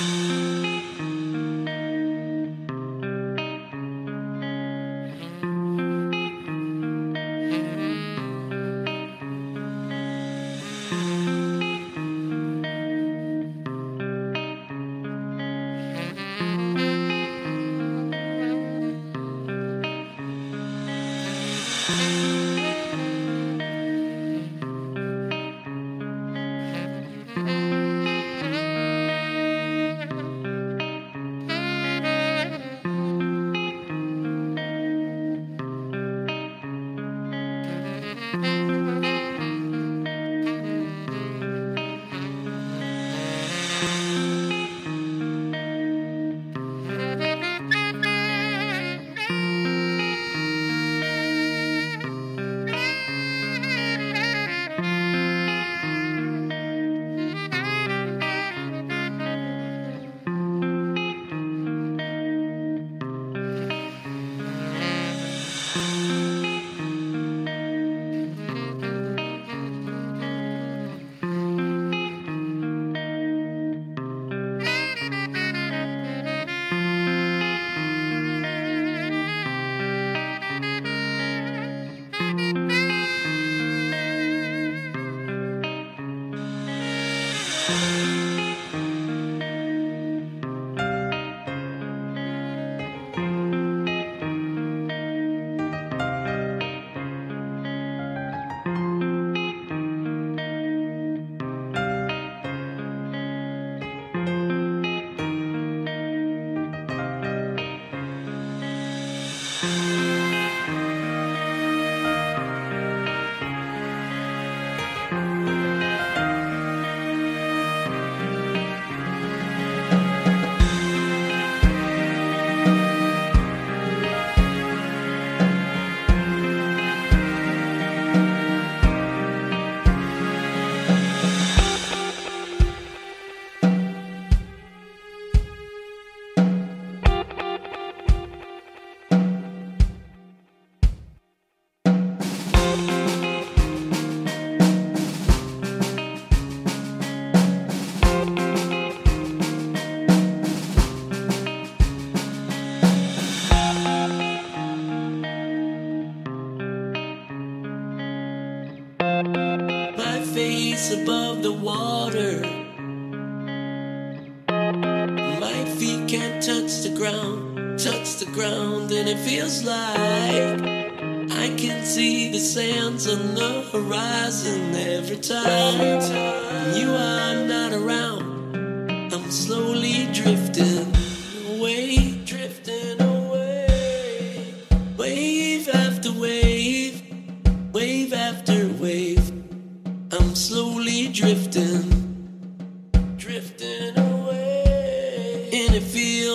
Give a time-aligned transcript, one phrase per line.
[0.00, 0.73] Música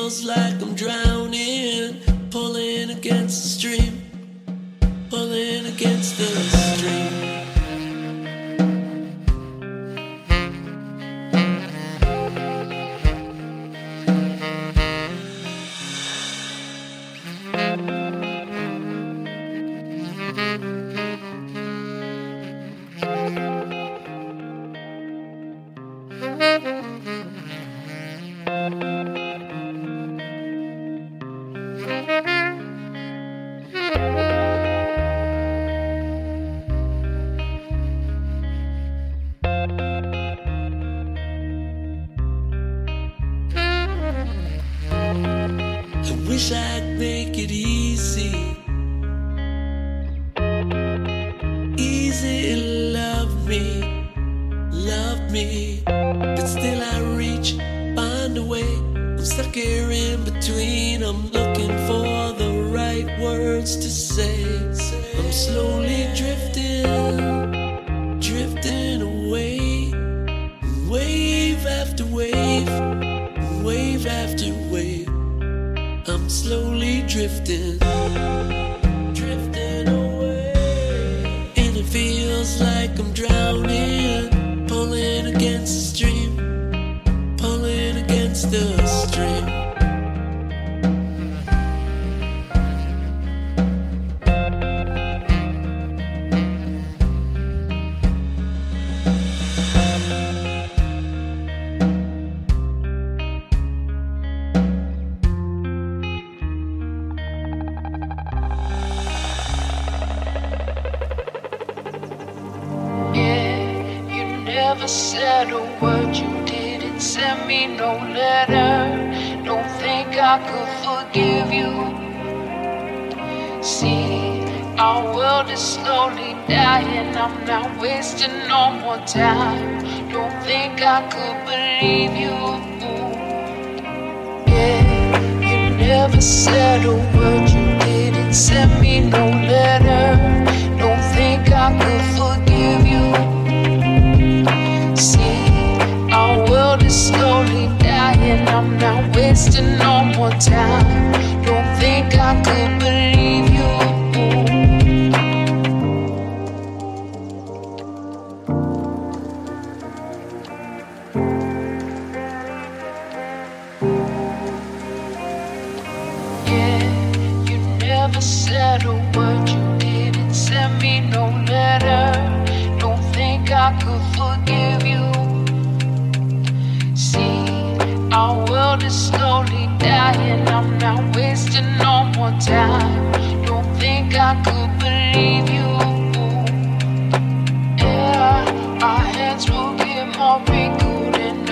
[0.09, 3.98] feels like I'm drowning, pulling against the stream.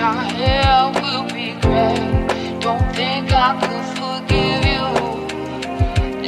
[0.08, 1.98] my hair will be gray.
[2.60, 4.86] Don't think I could forgive you.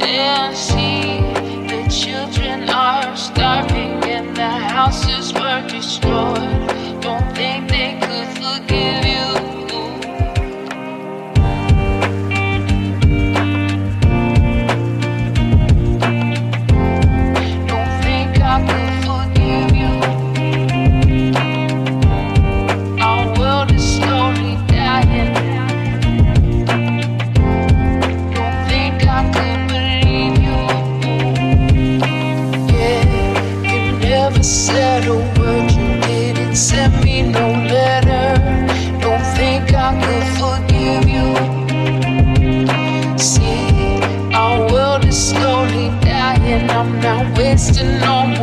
[0.05, 1.17] And see,
[1.71, 5.50] the children are starving, and the house is burning.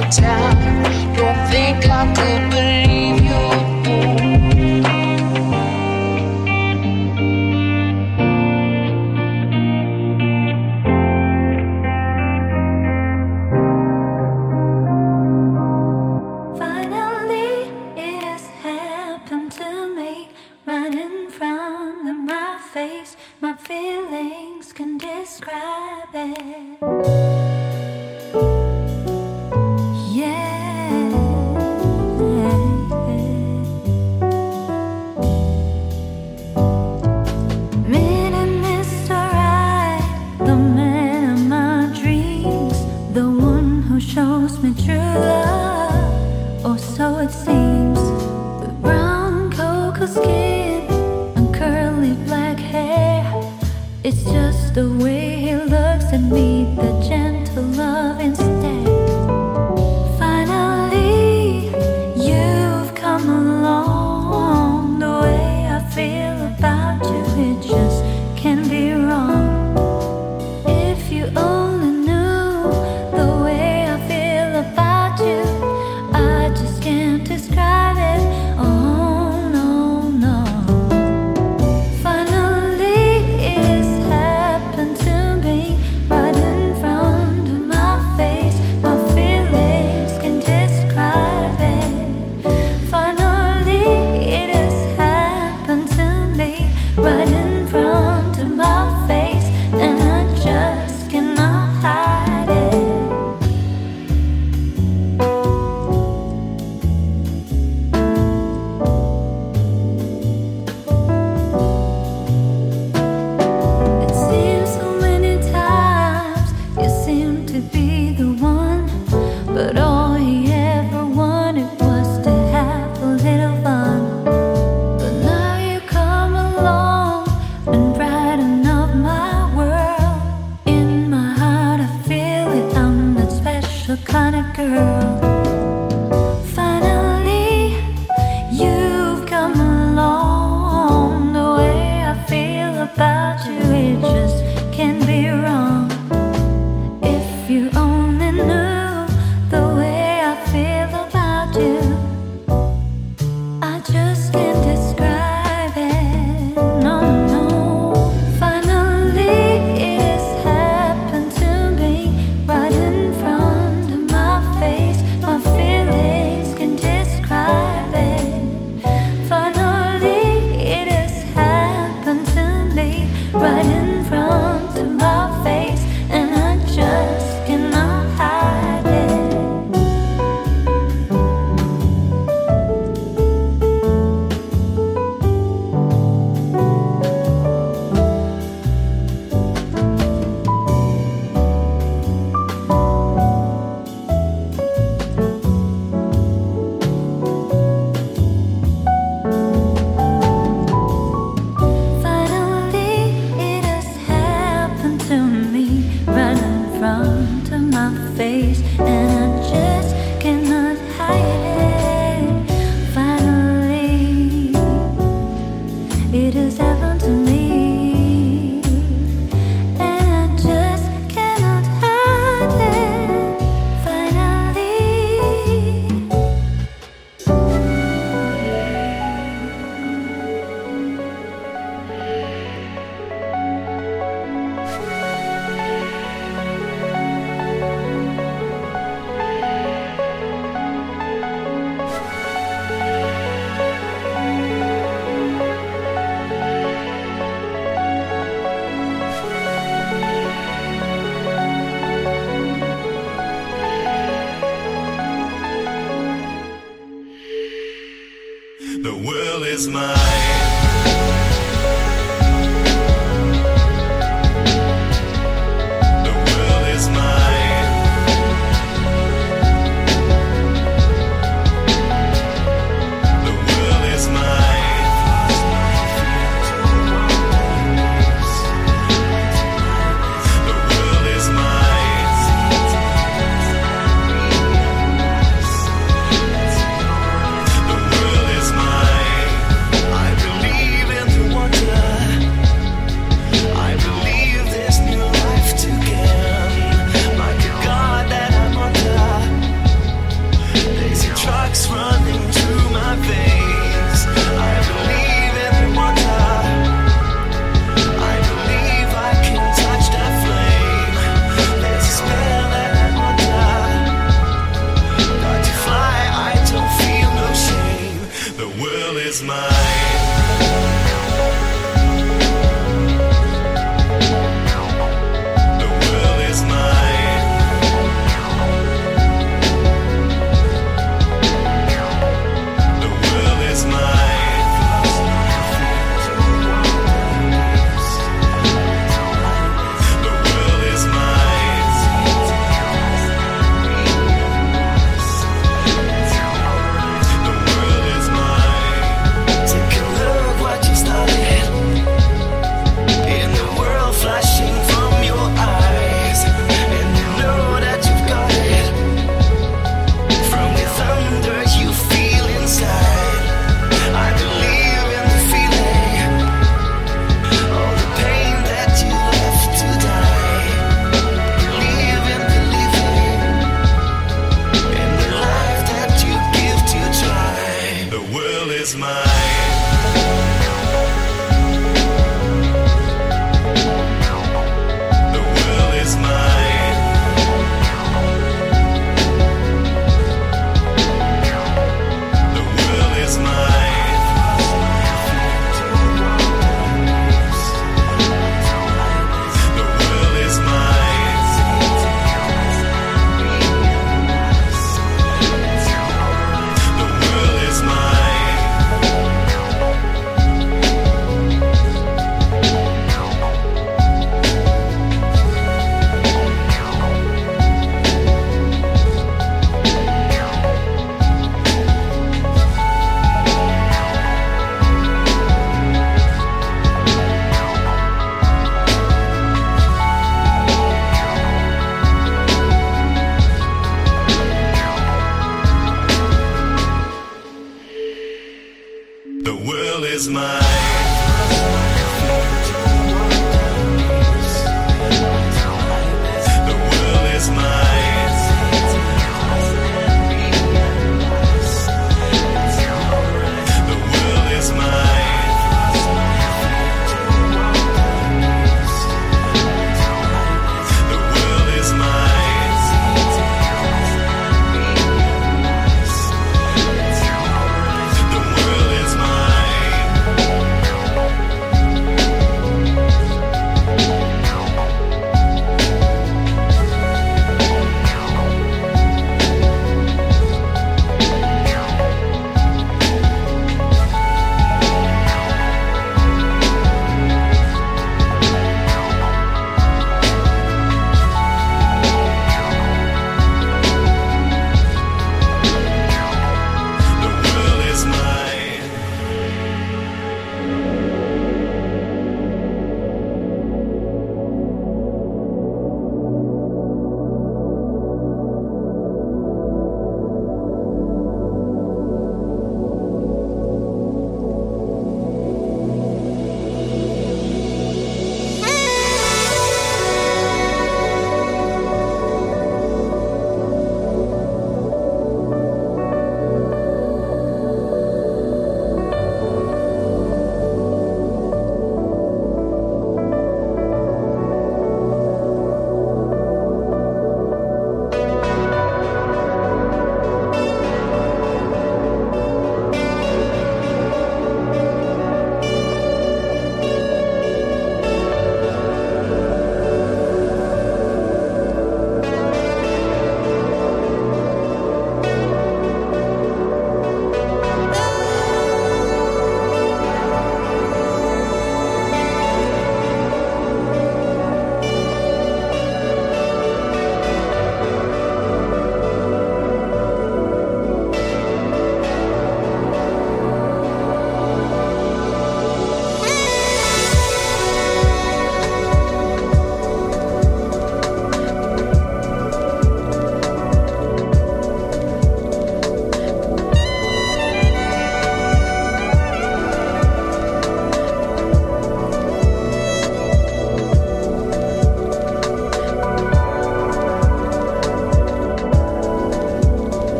[0.00, 0.10] Town.
[0.12, 0.69] time.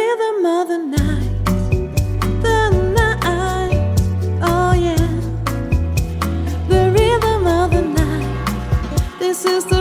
[0.00, 1.44] rhythm of the night,
[2.46, 2.60] the
[3.00, 3.80] night,
[4.50, 5.08] oh yeah,
[6.72, 9.18] the rhythm of the night.
[9.18, 9.79] This is the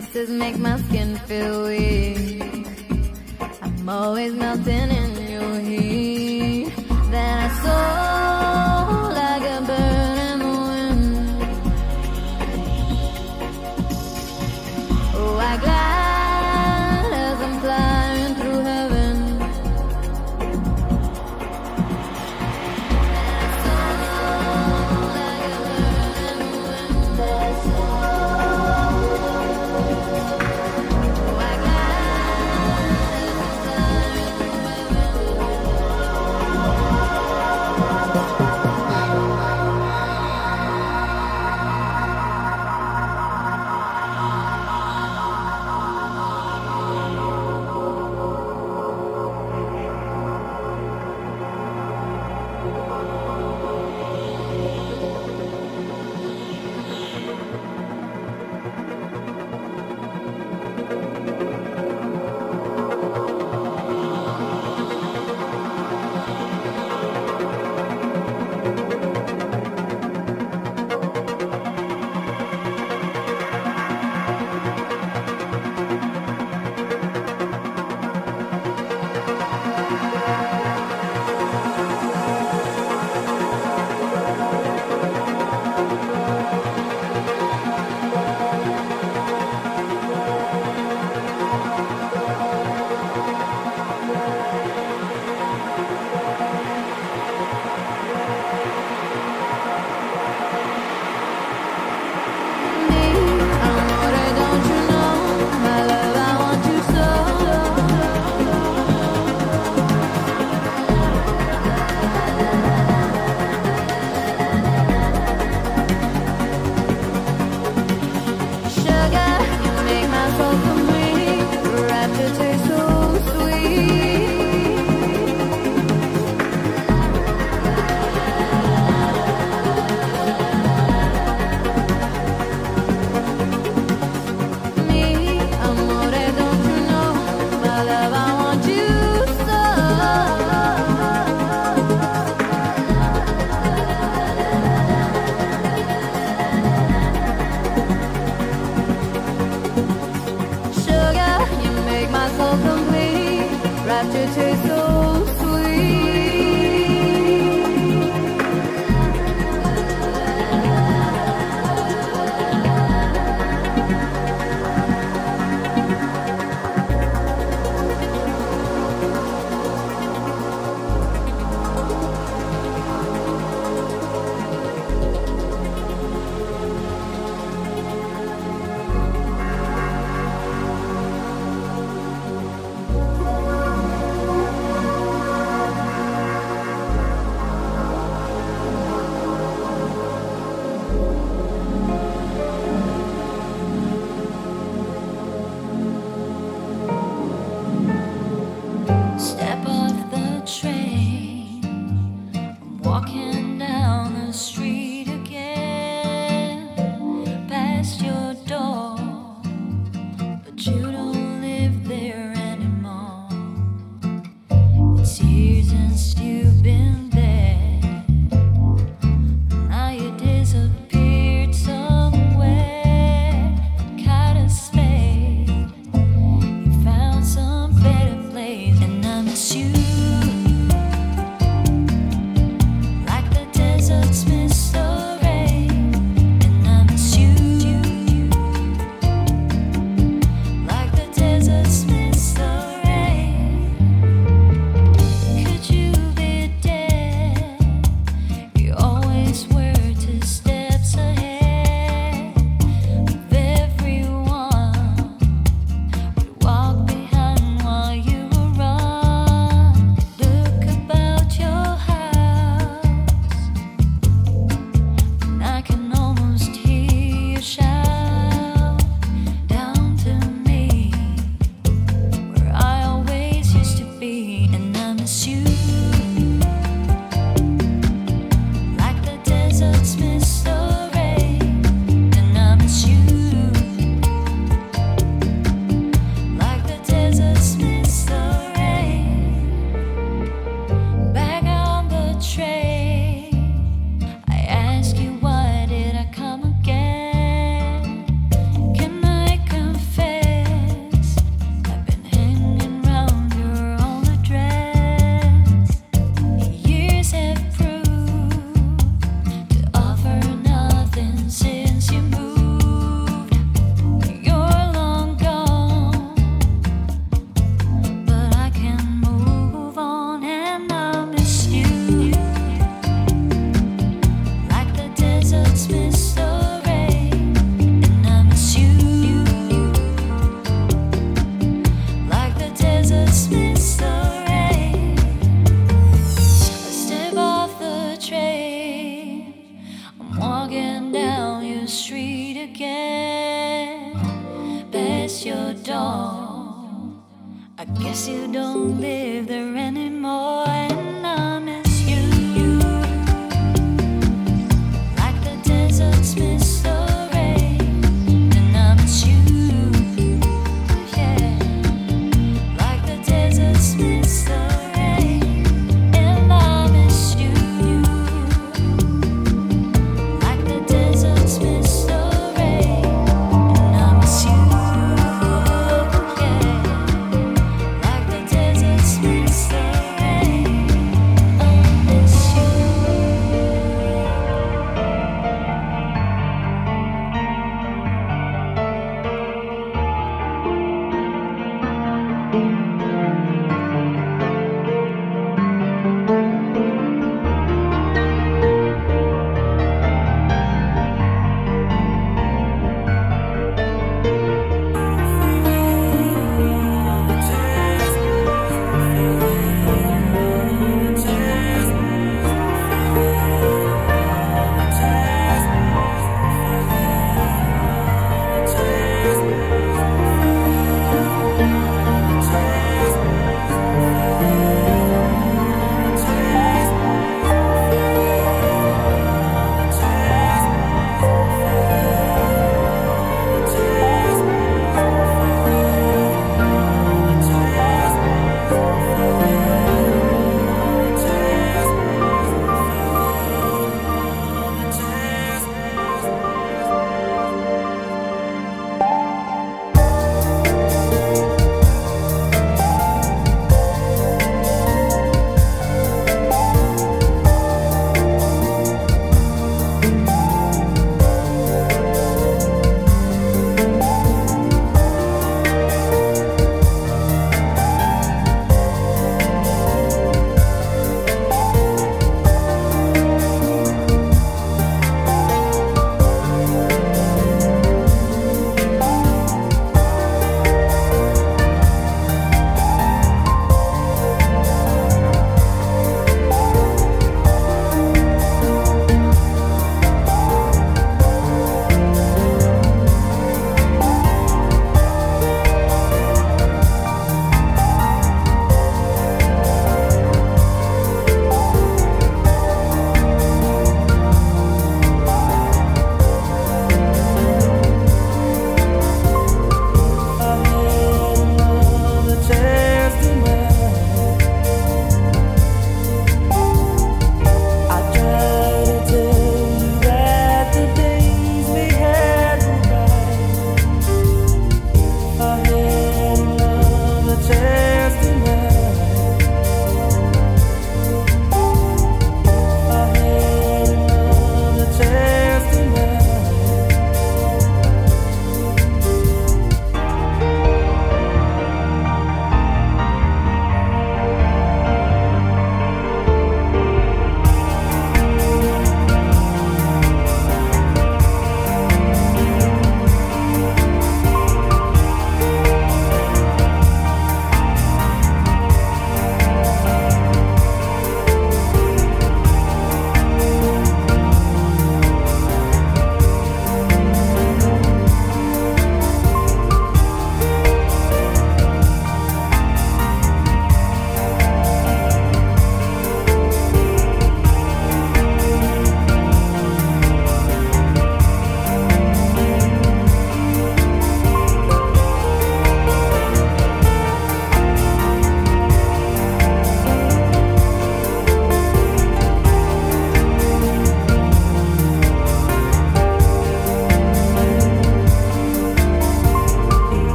[0.00, 2.66] kisses make my skin feel weak.
[3.62, 5.03] I'm always melting in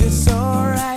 [0.00, 0.93] it's just alright.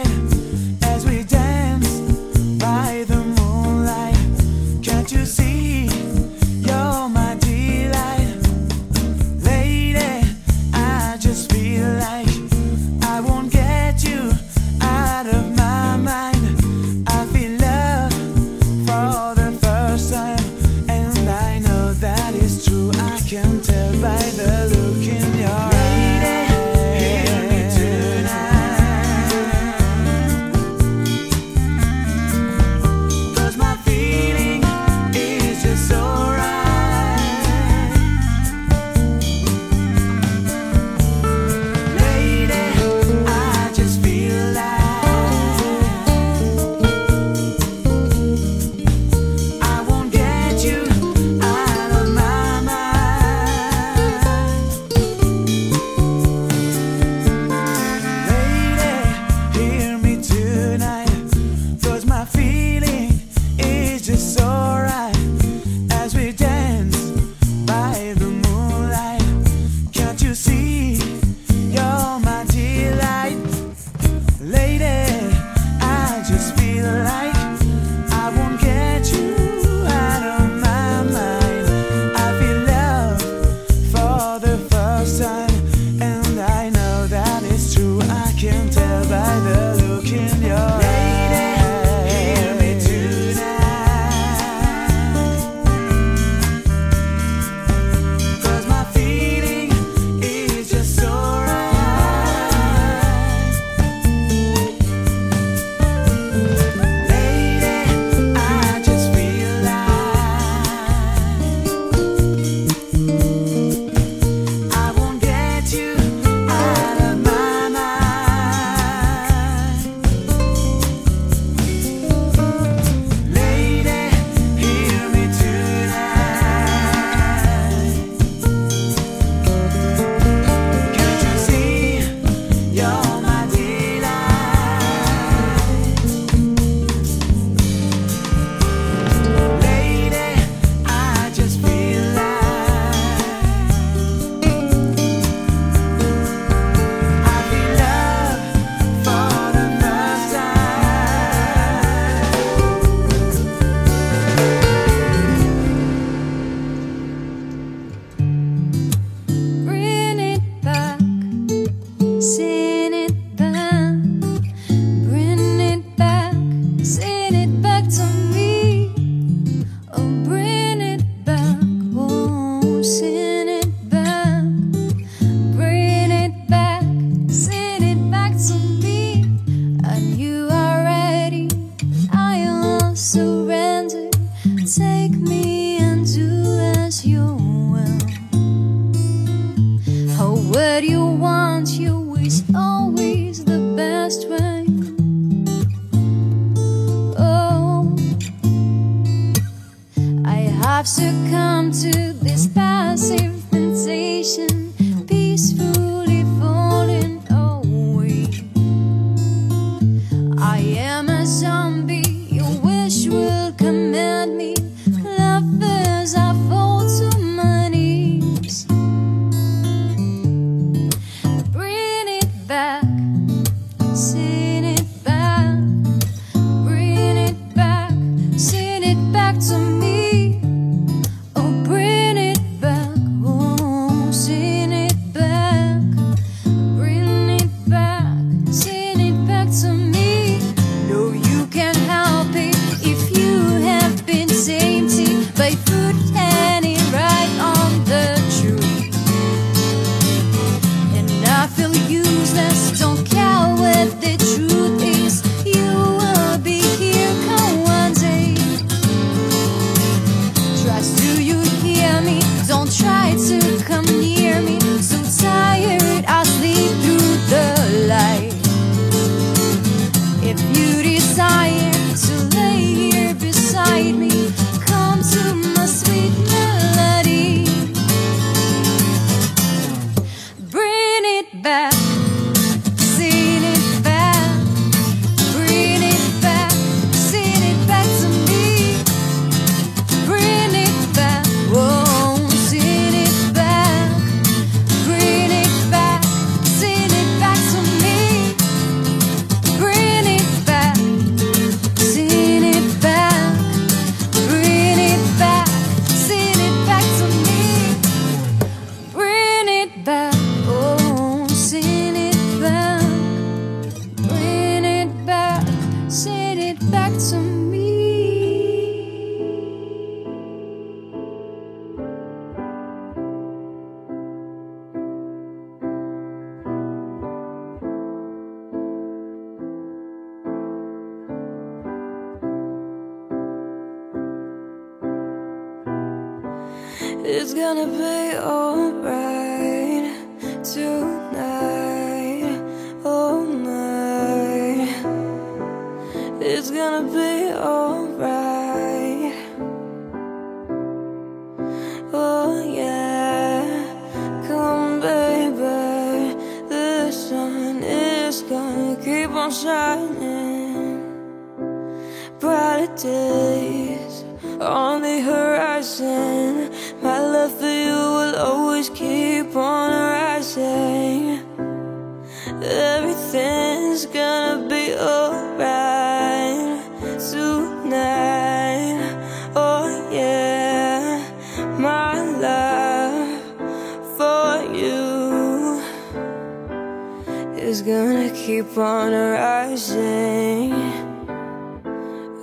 [387.39, 390.53] is gonna keep on rising.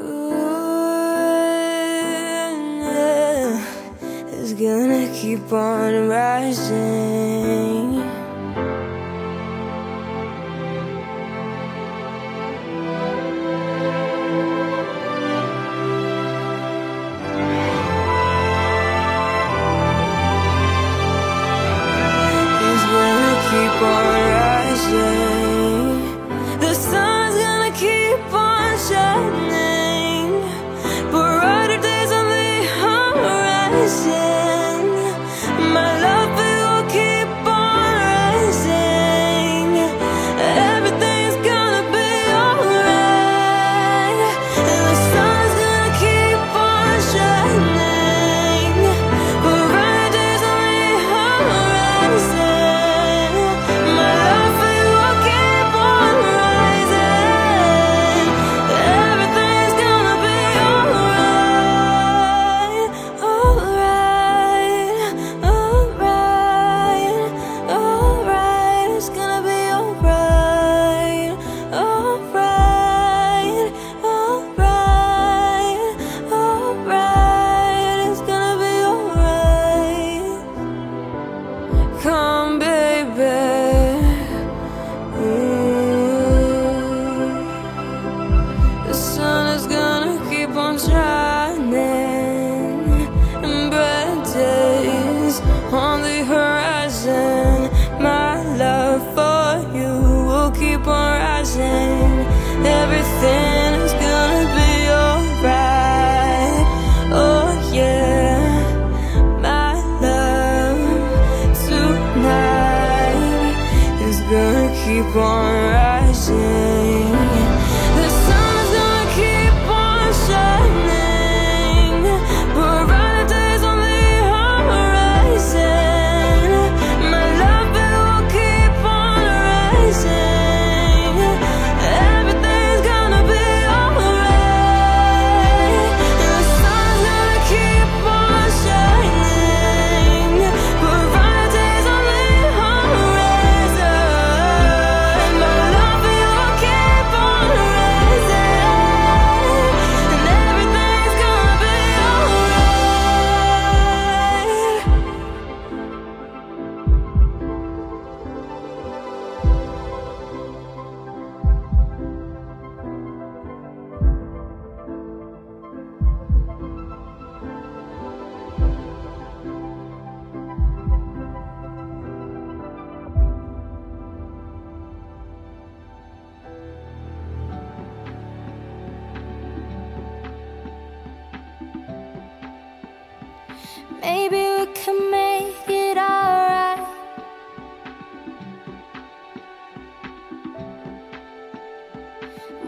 [0.03, 0.35] Ooh,
[4.33, 7.84] is gonna keep on rising.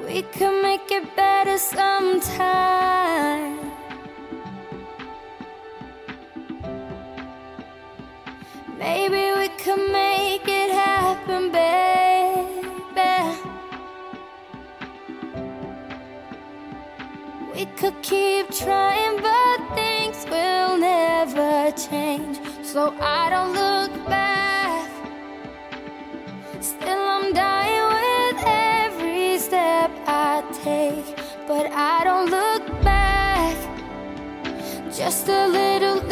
[0.07, 2.97] We could make it better sometime.
[8.79, 12.47] Maybe we could make it happen, baby.
[17.53, 22.39] We could keep trying, but things will never change.
[22.63, 24.86] So I don't look back.
[35.07, 36.06] just a little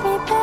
[0.00, 0.41] me back.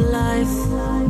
[0.00, 1.01] life.